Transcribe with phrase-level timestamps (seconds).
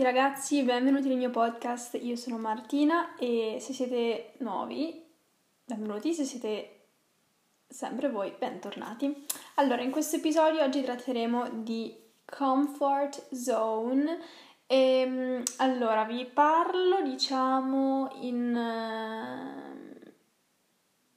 [0.00, 1.98] Tutti ragazzi, benvenuti nel mio podcast.
[2.00, 5.04] Io sono Martina e se siete nuovi,
[5.62, 6.86] benvenuti, se siete
[7.68, 9.26] sempre voi, bentornati.
[9.56, 14.20] Allora, in questo episodio oggi tratteremo di comfort zone
[14.66, 20.10] e ehm, allora vi parlo, diciamo, in uh,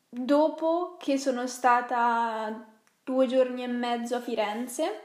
[0.09, 2.68] dopo che sono stata
[3.02, 5.04] due giorni e mezzo a Firenze,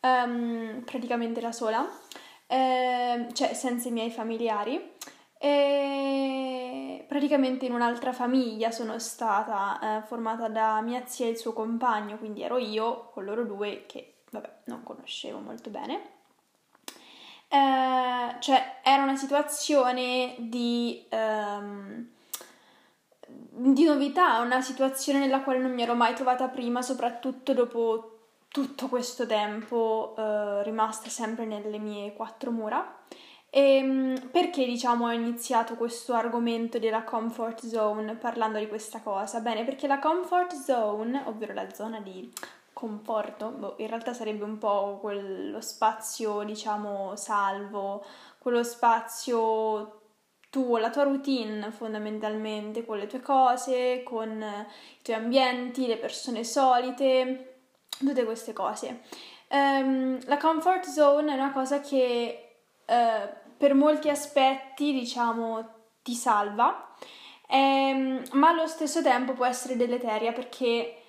[0.00, 1.86] um, praticamente da sola
[2.50, 4.94] eh, cioè senza i miei familiari.
[5.38, 11.52] E praticamente in un'altra famiglia sono stata eh, formata da mia zia e il suo
[11.52, 16.18] compagno, quindi ero io con loro due che vabbè non conoscevo molto bene.
[17.48, 22.08] Eh, cioè era una situazione di, ehm,
[23.28, 28.19] di novità, una situazione nella quale non mi ero mai trovata prima, soprattutto dopo
[28.50, 32.98] tutto questo tempo eh, rimasta sempre nelle mie quattro mura.
[33.48, 39.40] E ehm, perché diciamo ho iniziato questo argomento della comfort zone parlando di questa cosa?
[39.40, 42.30] Bene, perché la comfort zone, ovvero la zona di
[42.72, 48.04] conforto, boh, in realtà sarebbe un po' quello spazio, diciamo, salvo,
[48.38, 50.00] quello spazio
[50.50, 56.44] tuo, la tua routine fondamentalmente, con le tue cose, con i tuoi ambienti, le persone
[56.44, 57.49] solite,
[58.06, 59.02] tutte queste cose.
[59.48, 65.68] Um, la comfort zone è una cosa che uh, per molti aspetti, diciamo,
[66.02, 66.94] ti salva,
[67.48, 71.02] um, ma allo stesso tempo può essere deleteria perché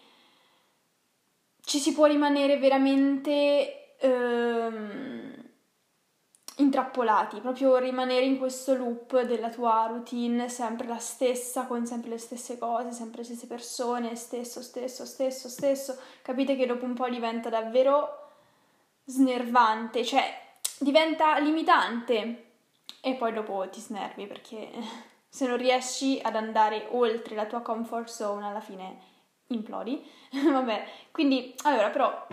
[1.64, 5.41] ci si può rimanere veramente um,
[6.58, 12.18] intrappolati, proprio rimanere in questo loop della tua routine sempre la stessa, con sempre le
[12.18, 15.98] stesse cose, sempre le stesse persone, stesso, stesso, stesso, stesso.
[16.22, 18.30] Capite che dopo un po' diventa davvero
[19.06, 22.46] snervante, cioè diventa limitante
[23.02, 24.70] e poi dopo ti snervi perché
[25.28, 29.10] se non riesci ad andare oltre la tua comfort zone alla fine
[29.48, 30.04] implodi.
[30.32, 32.28] Vabbè, quindi allora però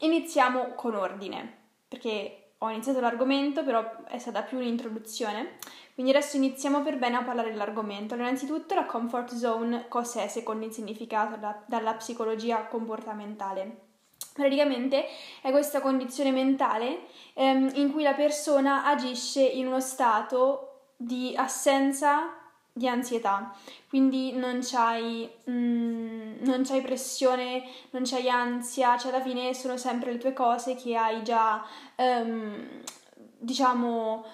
[0.00, 1.58] iniziamo con ordine
[1.88, 5.56] perché ho iniziato l'argomento, però è stata più un'introduzione.
[5.94, 8.14] Quindi adesso iniziamo per bene a parlare dell'argomento.
[8.14, 13.88] Allora, innanzitutto la comfort zone cos'è secondo il significato da, dalla psicologia comportamentale?
[14.34, 15.06] Praticamente
[15.40, 22.39] è questa condizione mentale ehm, in cui la persona agisce in uno stato di assenza
[22.80, 23.54] di ansietà,
[23.90, 30.12] quindi non c'hai, mm, non c'hai pressione, non c'hai ansia, cioè alla fine sono sempre
[30.12, 31.62] le tue cose che hai già,
[31.96, 32.82] um,
[33.38, 34.24] diciamo,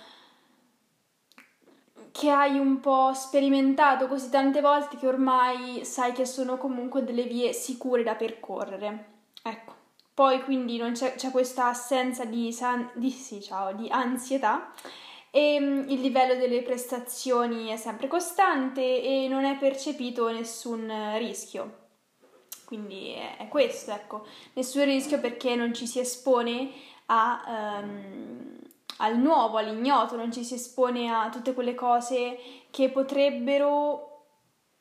[2.12, 7.25] che hai un po' sperimentato così tante volte che ormai sai che sono comunque delle
[7.25, 9.15] vie sicure da percorrere.
[9.43, 9.75] Ecco.
[10.15, 14.73] Poi quindi c'è, c'è questa assenza di, san, di, sì, ciao, di ansietà
[15.36, 21.84] e mm, il livello delle prestazioni è sempre costante e non è percepito nessun rischio.
[22.64, 26.70] Quindi è questo, ecco, nessun rischio perché non ci si espone
[27.06, 28.58] a, um,
[28.97, 32.38] al nuovo, all'ignoto, non ci si espone a tutte quelle cose
[32.70, 34.28] che potrebbero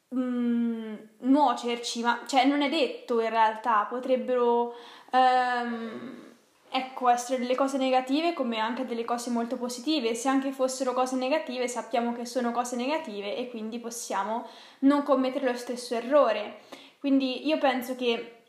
[0.09, 4.73] um, nuocerci, ma cioè non è detto in realtà, potrebbero
[5.11, 6.24] um,
[6.69, 10.13] ecco, essere delle cose negative come anche delle cose molto positive.
[10.15, 14.47] Se anche fossero cose negative, sappiamo che sono cose negative e quindi possiamo
[14.79, 16.61] non commettere lo stesso errore.
[16.99, 18.43] Quindi io penso che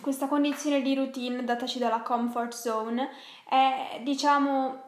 [0.00, 3.10] questa condizione di routine dataci dalla comfort zone
[3.48, 4.82] è, diciamo,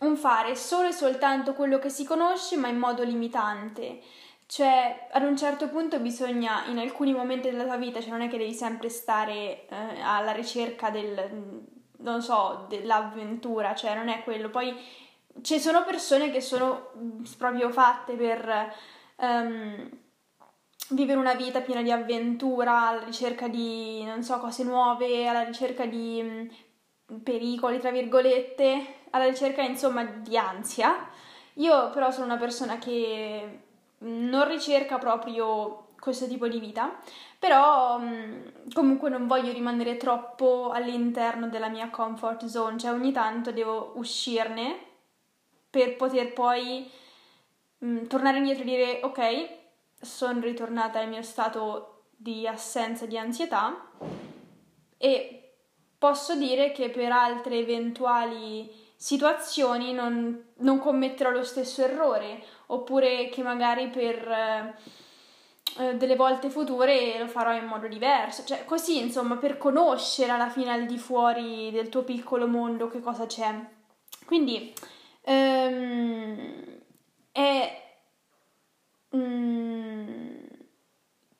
[0.00, 4.00] un fare solo e soltanto quello che si conosce, ma in modo limitante.
[4.48, 8.28] Cioè, ad un certo punto bisogna, in alcuni momenti della tua vita, cioè non è
[8.28, 11.64] che devi sempre stare eh, alla ricerca del,
[11.98, 14.48] non so, dell'avventura, cioè non è quello.
[14.48, 14.74] Poi
[15.42, 18.72] ci sono persone che sono mm, proprio fatte per
[19.16, 19.90] um,
[20.90, 25.86] vivere una vita piena di avventura, alla ricerca di, non so, cose nuove, alla ricerca
[25.86, 26.20] di
[27.08, 31.08] um, pericoli, tra virgolette, alla ricerca, insomma, di ansia.
[31.54, 33.65] Io però sono una persona che
[33.98, 36.98] non ricerca proprio questo tipo di vita,
[37.38, 43.50] però mm, comunque non voglio rimanere troppo all'interno della mia comfort zone, cioè ogni tanto
[43.52, 44.78] devo uscirne
[45.68, 46.88] per poter poi
[47.78, 49.48] mh, mm, tornare indietro e dire ok,
[50.00, 53.90] sono ritornata al mio stato di assenza di ansietà
[54.96, 55.54] e
[55.98, 63.42] posso dire che per altre eventuali situazioni non, non commetterò lo stesso errore, oppure che
[63.42, 64.74] magari per eh,
[65.78, 70.48] eh, delle volte future lo farò in modo diverso, cioè così insomma per conoscere alla
[70.48, 73.54] fine al di fuori del tuo piccolo mondo che cosa c'è.
[74.24, 74.72] Quindi
[75.24, 76.64] um,
[77.30, 77.82] è
[79.10, 80.48] um,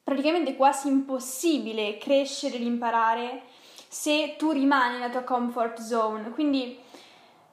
[0.05, 3.43] praticamente quasi impossibile crescere ed imparare
[3.89, 6.31] se tu rimani nella tua comfort zone.
[6.31, 6.79] Quindi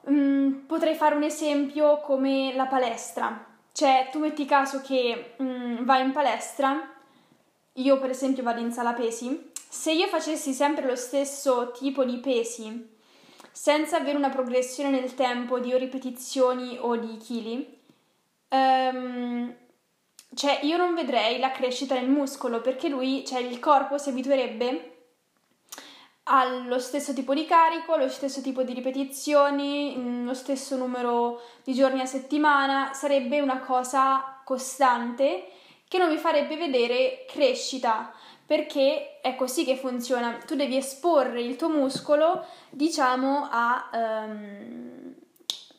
[0.06, 3.52] um, potrei fare un esempio come la palestra.
[3.72, 6.88] Cioè, tu metti caso che vai in palestra,
[7.72, 12.18] io per esempio vado in sala pesi, se io facessi sempre lo stesso tipo di
[12.18, 12.92] pesi
[13.50, 17.78] senza avere una progressione nel tempo di ripetizioni o di chili,
[18.48, 19.54] um,
[20.34, 24.93] cioè io non vedrei la crescita nel muscolo perché lui, cioè il corpo si abituerebbe
[26.24, 31.74] allo stesso tipo di carico, allo stesso tipo di ripetizioni, mm, lo stesso numero di
[31.74, 35.48] giorni a settimana, sarebbe una cosa costante
[35.88, 38.12] che non mi farebbe vedere crescita
[38.46, 40.38] perché è così che funziona.
[40.46, 45.14] Tu devi esporre il tuo muscolo, diciamo, a, um,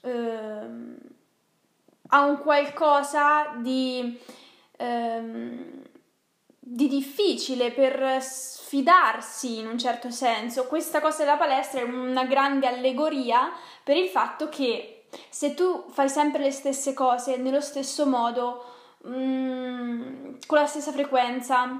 [0.02, 0.98] um,
[2.10, 4.20] a un qualcosa di,
[4.80, 5.84] um,
[6.68, 10.66] di difficile per sfidarsi in un certo senso.
[10.66, 13.52] Questa cosa della palestra è una grande allegoria
[13.84, 18.66] per il fatto che se tu fai sempre le stesse cose nello stesso modo,
[19.08, 21.80] mm, con la stessa frequenza,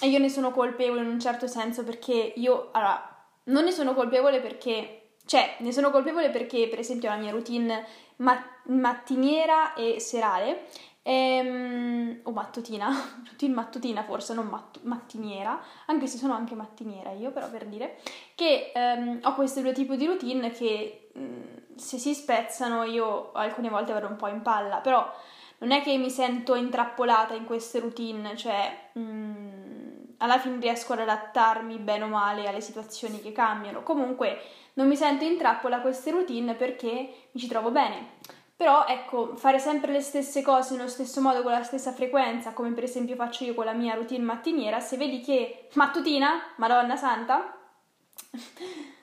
[0.00, 3.94] e io ne sono colpevole in un certo senso perché io, allora, non ne sono
[3.94, 7.84] colpevole perché, cioè, ne sono colpevole perché, per esempio, la mia routine
[8.18, 10.66] mat- mattiniera e serale,
[11.08, 12.88] ehm, o mattutina,
[13.26, 17.98] routine mattutina forse, non mat- mattiniera, anche se sono anche mattiniera io, però per dire,
[18.34, 21.42] che ehm, ho questi due tipi di routine che mh, mm,
[21.76, 25.10] se si spezzano io alcune volte vado un po' in palla, però
[25.58, 29.78] non è che mi sento intrappolata in queste routine, cioè mh, mm,
[30.18, 33.82] alla fine riesco ad adattarmi bene o male alle situazioni che cambiano.
[33.82, 34.40] Comunque
[34.74, 38.16] non mi sento in trappola a queste routine perché mi ci trovo bene.
[38.58, 42.72] Però ecco, fare sempre le stesse cose nello stesso modo, con la stessa frequenza, come
[42.72, 47.56] per esempio faccio io con la mia routine mattiniera, se vedi che mattutina, Madonna Santa,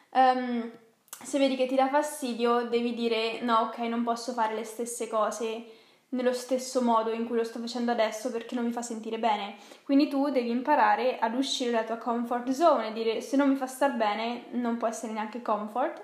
[0.09, 0.71] um,
[1.07, 5.07] se vedi che ti dà fastidio, devi dire no, ok, non posso fare le stesse
[5.07, 5.63] cose
[6.09, 9.55] nello stesso modo in cui lo sto facendo adesso perché non mi fa sentire bene.
[9.85, 13.55] Quindi tu devi imparare ad uscire dalla tua comfort zone e dire se non mi
[13.55, 16.03] fa star bene non può essere neanche comfort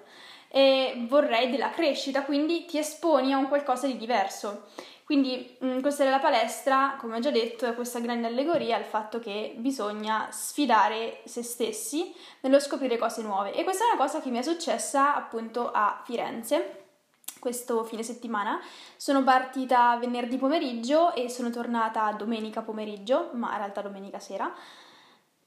[0.53, 4.65] e vorrei della crescita, quindi ti esponi a un qualcosa di diverso.
[5.06, 9.19] Quindi mm, questa della palestra, come ho già detto, è questa grande allegoria al fatto
[9.19, 13.53] che bisogna sfidare se stessi nello scoprire cose nuove.
[13.53, 16.80] E questa è una cosa che mi è successa appunto a Firenze
[17.39, 18.62] questo fine settimana.
[18.95, 24.54] Sono partita venerdì pomeriggio e sono tornata domenica pomeriggio, ma in realtà domenica sera.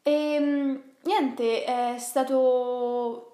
[0.03, 3.34] E ehm, niente, è stato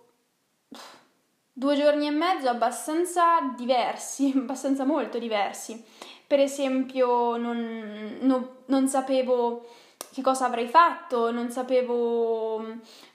[1.60, 5.84] due giorni e mezzo abbastanza diversi, abbastanza molto diversi.
[6.26, 9.66] Per esempio, non, non, non sapevo
[10.10, 12.64] che cosa avrei fatto, non sapevo,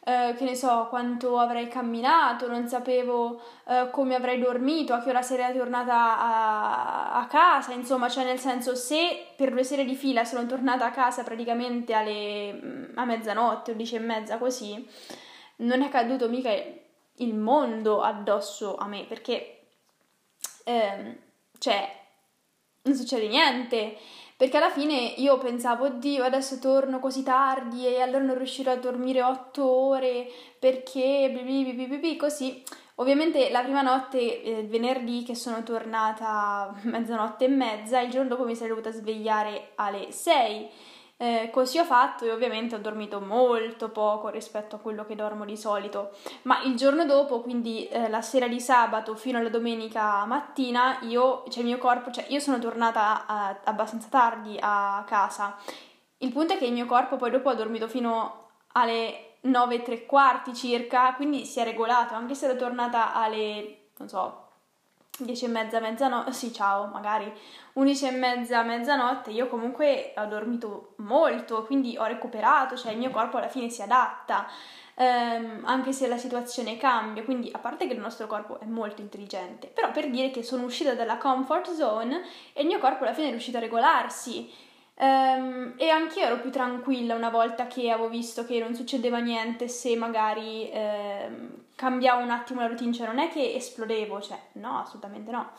[0.06, 5.10] eh, che ne so, quanto avrei camminato, non sapevo eh, come avrei dormito, a che
[5.10, 9.96] ora sarei tornata a, a, casa, insomma, cioè nel senso se per due sere di
[9.96, 14.88] fila sono tornata a casa praticamente alle, mm, a mezzanotte, 11 e mezza così,
[15.58, 16.52] non è caduto mica
[17.18, 19.68] il mondo addosso a me, perché,
[20.64, 21.20] eh,
[21.58, 22.04] cioè,
[22.84, 23.98] non succede niente
[24.38, 28.76] perché alla fine io pensavo, oddio, adesso torno così tardi e allora non riuscirò a
[28.76, 30.28] dormire otto ore
[30.60, 32.62] perché bibibibibibi, così.
[32.96, 38.44] Ovviamente la prima notte, eh, venerdì, che sono tornata mezzanotte e mezza, il giorno dopo
[38.44, 40.70] mi sarei dovuta svegliare alle 6
[41.18, 45.46] eh, così ho fatto e ovviamente ho dormito molto poco rispetto a quello che dormo
[45.46, 46.12] di solito,
[46.44, 51.44] ma il giorno dopo, quindi eh, la sera di sabato fino alla domenica mattina, io,
[51.50, 55.56] cioè il mio corpo, cioè io sono tornata a, abbastanza tardi a casa.
[56.18, 59.82] Il punto è che il mio corpo poi dopo ha dormito fino alle 9 e
[59.84, 64.45] tre quarti circa, quindi si è regolato, anche se ero tornata alle, non so,
[65.20, 67.32] 10 e mezza, mezzanotte, sì ciao, magari.
[67.74, 73.10] 11 e mezza, mezzanotte, io comunque ho dormito molto, quindi ho recuperato, cioè il mio
[73.12, 74.48] corpo alla fine si adatta,
[74.96, 79.02] ehm, anche se la situazione cambia, quindi a parte che il nostro corpo è molto
[79.02, 83.14] intelligente, però per dire che sono uscita dalla comfort zone e il mio corpo alla
[83.14, 84.50] fine è riuscito a regolarsi,
[84.98, 89.18] Um, e anche io ero più tranquilla una volta che avevo visto che non succedeva
[89.20, 94.40] niente se magari um, cambiavo un attimo la routine, cioè non è che esplodevo, cioè
[94.54, 95.52] no, assolutamente no.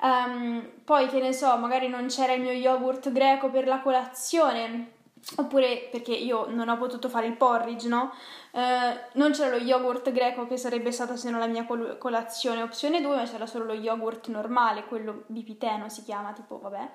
[0.00, 5.00] Um, poi che ne so, magari non c'era il mio yogurt greco per la colazione,
[5.36, 8.12] Oppure perché io non ho potuto fare il porridge, no?
[8.50, 12.60] Eh, non c'era lo yogurt greco che sarebbe stata se non la mia col- colazione
[12.60, 16.90] opzione 2, ma c'era solo lo yogurt normale, quello bipiteno si chiama, tipo, vabbè.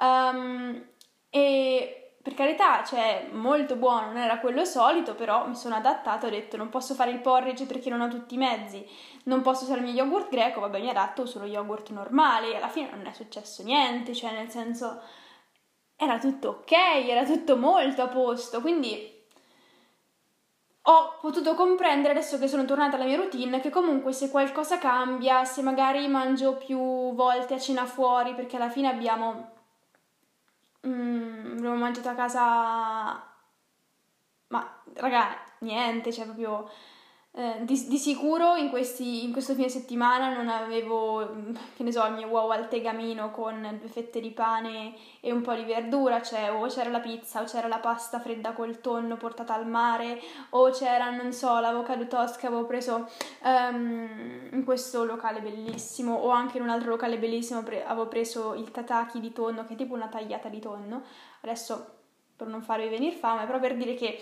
[0.00, 0.84] Um,
[2.38, 6.68] carità, cioè, molto buono, non era quello solito, però mi sono adattata, ho detto non
[6.68, 8.86] posso fare il porridge perché non ho tutti i mezzi,
[9.24, 12.90] non posso usare il mio yogurt greco, vabbè, mi adatto solo yogurt normale, alla fine
[12.94, 15.02] non è successo niente, cioè, nel senso
[15.96, 16.72] era tutto ok,
[17.08, 19.16] era tutto molto a posto, quindi
[20.82, 25.44] ho potuto comprendere adesso che sono tornata alla mia routine che comunque se qualcosa cambia,
[25.44, 26.78] se magari mangio più
[27.14, 29.50] volte a cena fuori, perché alla fine abbiamo,
[30.86, 31.27] mm,
[31.68, 33.22] abbiamo mangiato a casa,
[34.48, 36.68] ma raga, niente, cioè proprio
[37.32, 41.92] eh, di, di, sicuro in, questi, in, questo fine settimana non avevo, mm, che ne
[41.92, 45.62] so, il mio uovo al tegamino con due fette di pane e un po' di
[45.62, 49.68] verdura, cioè o c'era la pizza o c'era la pasta fredda col tonno portata al
[49.68, 50.20] mare
[50.50, 53.08] o c'era, non so, l'avocado toast che avevo preso
[53.44, 58.54] um, in questo locale bellissimo o anche in un altro locale bellissimo pre- avevo preso
[58.54, 61.02] il tataki di tonno che è tipo una tagliata di tonno.
[61.42, 61.96] Adesso
[62.34, 64.20] per non farvi venire fame, però per dire che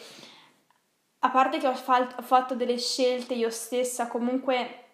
[1.20, 4.84] a parte che ho, fa- ho fatto delle scelte io stessa comunque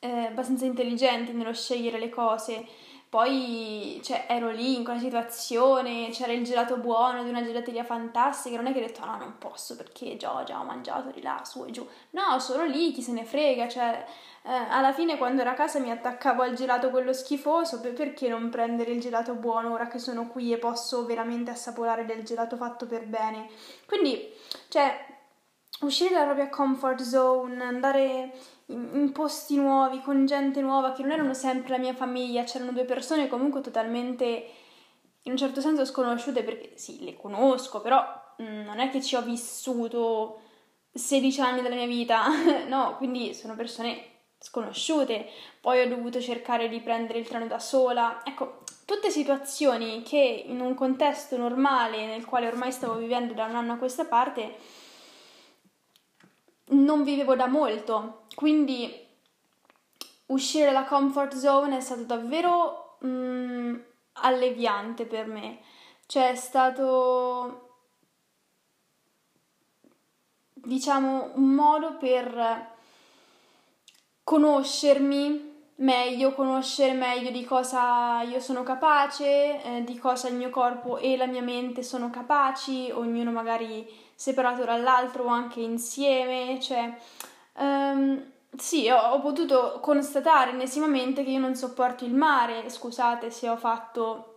[0.00, 2.66] eh, abbastanza intelligenti nello scegliere le cose,
[3.08, 8.56] poi cioè, ero lì in quella situazione, c'era il gelato buono di una gelateria fantastica,
[8.56, 11.40] non è che ho detto no, non posso perché già, già ho mangiato di là,
[11.44, 11.86] su e giù.
[12.10, 14.04] No, solo lì, chi se ne frega, cioè
[14.42, 18.50] eh, alla fine quando ero a casa mi attaccavo al gelato quello schifoso, perché non
[18.50, 22.86] prendere il gelato buono ora che sono qui e posso veramente assaporare del gelato fatto
[22.86, 23.48] per bene.
[23.86, 24.30] Quindi,
[24.68, 25.15] cioè,
[25.80, 28.32] uscire dalla propria comfort zone, andare
[28.66, 32.84] in, posti nuovi, con gente nuova, che non erano sempre la mia famiglia, c'erano due
[32.84, 34.50] persone comunque totalmente,
[35.22, 38.02] in un certo senso, sconosciute, perché sì, le conosco, però
[38.42, 40.40] mm, non è che ci ho vissuto
[40.92, 42.24] 16 anni della mia vita,
[42.68, 45.28] no, quindi sono persone sconosciute,
[45.60, 50.60] poi ho dovuto cercare di prendere il treno da sola, ecco, tutte situazioni che in
[50.60, 54.56] un contesto normale nel quale ormai stavo vivendo da un anno a questa parte,
[56.68, 59.04] non vivevo da molto, quindi
[60.26, 63.76] uscire dalla comfort zone è stato davvero mm,
[64.14, 65.60] alleviante per me.
[66.06, 67.78] Cioè è stato,
[70.52, 72.74] diciamo, un modo per
[74.22, 75.45] conoscermi
[75.76, 81.16] meglio, conoscere meglio di cosa io sono capace, eh, di cosa il mio corpo e
[81.16, 86.96] la mia mente sono capaci, ognuno magari separato dall'altro o anche insieme, cioè
[87.58, 88.22] um,
[88.56, 93.56] sì, ho, ho, potuto constatare ennesimamente che io non sopporto il mare, scusate se ho
[93.56, 94.35] fatto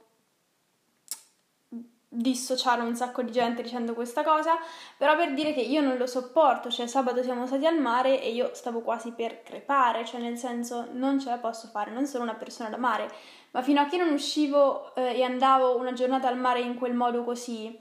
[2.12, 4.58] dissociare un sacco di gente dicendo questa cosa,
[4.98, 8.32] però per dire che io non lo sopporto, cioè sabato siamo stati al mare e
[8.32, 12.24] io stavo quasi per crepare, cioè nel senso non ce la posso fare, non sono
[12.24, 13.12] una persona da mare,
[13.52, 16.96] ma fino a che non uscivo eh, e andavo una giornata al mare in quel
[16.96, 17.78] modo così,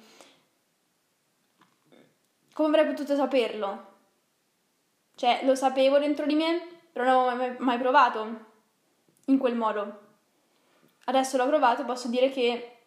[2.52, 3.87] come avrei potuto saperlo?
[5.14, 6.61] Cioè, lo sapevo dentro di me,
[6.92, 8.47] però non avevo mai, provato
[9.26, 10.00] in quel modo.
[11.04, 12.77] Adesso l'ho provato, posso dire che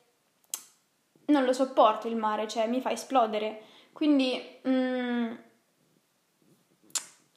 [1.31, 3.63] non lo sopporto il mare, cioè mi fa esplodere.
[3.93, 5.33] Quindi, mm,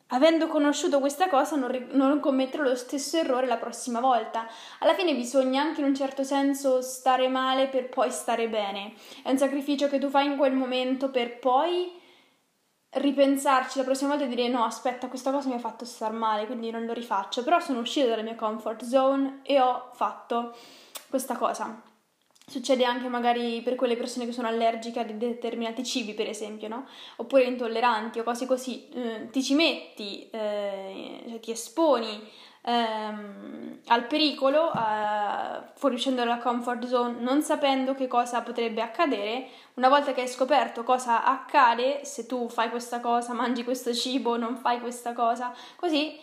[0.09, 4.47] avendo conosciuto questa cosa, non, non commetterò lo stesso errore la prossima volta.
[4.81, 8.95] Alla fine bisogna anche in un certo senso stare male per poi stare bene.
[9.23, 12.03] È un sacrificio che tu fai in quel momento per poi
[12.91, 16.47] ripensarci la prossima volta e dire no, aspetta, questa cosa mi ha fatto star male,
[16.47, 17.43] quindi non lo rifaccio.
[17.43, 20.55] Però sono uscita dalla mia comfort zone e ho fatto
[21.09, 21.93] questa cosa.
[22.47, 26.87] Succede anche magari per quelle persone che sono allergiche a determinati cibi, per esempio, no?
[27.17, 28.89] Oppure intolleranti o cose così.
[28.91, 32.31] Eh, ti ci metti, eh, cioè ti esponi
[32.67, 39.49] ehm, al pericolo, eh, fuoriuscendo dalla comfort zone, non sapendo che cosa potrebbe accadere.
[39.75, 44.37] Una volta che hai scoperto cosa accade, se tu fai questa cosa, mangi questo cibo,
[44.37, 46.19] non fai questa cosa, così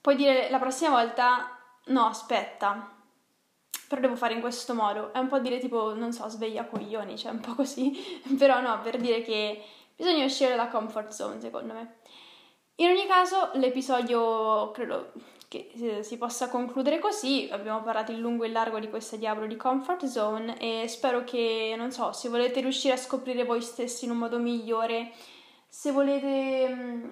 [0.00, 1.56] puoi dire la prossima volta
[1.86, 3.01] no, aspetta.
[3.92, 5.12] Però devo fare in questo modo.
[5.12, 7.92] È un po' dire tipo, non so, sveglia coglioni, cioè un po' così.
[8.38, 9.62] Però no, per dire che
[9.94, 11.96] bisogna uscire dalla comfort zone, secondo me.
[12.76, 15.12] In ogni caso, l'episodio credo
[15.46, 17.50] che si possa concludere così.
[17.52, 21.22] Abbiamo parlato in lungo e in largo di questa diavolo di comfort zone e spero
[21.24, 25.12] che, non so, se volete riuscire a scoprire voi stessi in un modo migliore,
[25.68, 27.10] se volete, mm,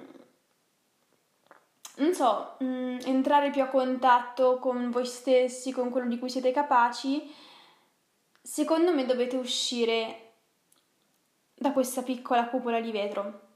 [1.97, 6.51] non so, mm, entrare più a contatto con voi stessi, con quello di cui siete
[6.53, 7.33] capaci,
[8.41, 10.33] secondo me dovete uscire
[11.55, 13.49] da questa piccola cupola di vetro.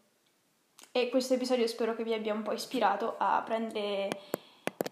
[0.92, 4.08] E questo episodio spero che vi abbia un po' ispirato a prendere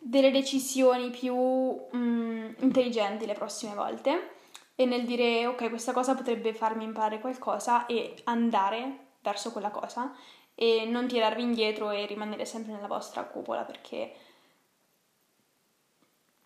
[0.00, 4.30] delle decisioni più mm, intelligenti le prossime volte
[4.75, 10.12] e nel dire ok questa cosa potrebbe farmi imparare qualcosa e andare verso quella cosa
[10.62, 14.14] e non tirarvi indietro e rimanere sempre nella vostra cupola perché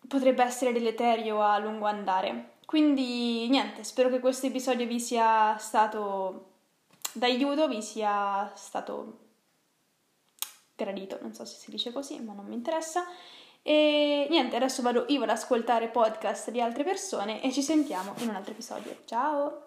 [0.07, 2.53] potrebbe essere deleterio a lungo andare.
[2.65, 6.45] Quindi niente, spero che questo episodio vi sia stato
[7.11, 9.19] d'aiuto, vi sia stato
[10.75, 13.05] gradito, non so se si dice così, ma non mi interessa.
[13.61, 18.29] E niente, adesso vado io ad ascoltare podcast di altre persone e ci sentiamo in
[18.29, 18.97] un altro episodio.
[19.05, 19.66] Ciao!